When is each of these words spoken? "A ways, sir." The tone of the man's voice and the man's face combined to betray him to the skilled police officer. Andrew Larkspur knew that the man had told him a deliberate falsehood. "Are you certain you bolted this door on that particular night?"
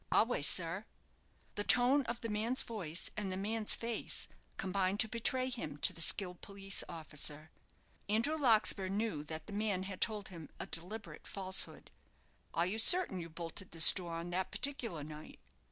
"A 0.11 0.23
ways, 0.23 0.47
sir." 0.47 0.85
The 1.53 1.63
tone 1.63 2.05
of 2.07 2.21
the 2.21 2.27
man's 2.27 2.63
voice 2.63 3.11
and 3.15 3.31
the 3.31 3.37
man's 3.37 3.75
face 3.75 4.27
combined 4.57 4.99
to 5.01 5.07
betray 5.07 5.47
him 5.47 5.77
to 5.77 5.93
the 5.93 6.01
skilled 6.01 6.41
police 6.41 6.83
officer. 6.89 7.51
Andrew 8.09 8.35
Larkspur 8.35 8.87
knew 8.87 9.23
that 9.23 9.45
the 9.45 9.53
man 9.53 9.83
had 9.83 10.01
told 10.01 10.29
him 10.29 10.49
a 10.59 10.65
deliberate 10.65 11.27
falsehood. 11.27 11.91
"Are 12.51 12.65
you 12.65 12.79
certain 12.79 13.19
you 13.19 13.29
bolted 13.29 13.69
this 13.73 13.93
door 13.93 14.15
on 14.15 14.31
that 14.31 14.49
particular 14.49 15.03
night?" 15.03 15.37